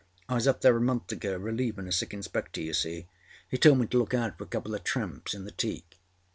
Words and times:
I 0.27 0.33
was 0.33 0.47
up 0.47 0.61
there 0.61 0.75
a 0.75 0.81
month 0.81 1.11
ago 1.11 1.37
relievinâ 1.39 1.89
a 1.89 1.91
sick 1.91 2.11
inspector, 2.11 2.59
you 2.59 2.73
see. 2.73 3.05
He 3.47 3.59
told 3.59 3.77
me 3.77 3.85
to 3.85 3.99
look 3.99 4.15
out 4.15 4.35
for 4.35 4.45
a 4.45 4.47
couple 4.47 4.73
of 4.73 4.83
tramps 4.83 5.35
in 5.35 5.45
the 5.45 5.51
teak. 5.51 5.99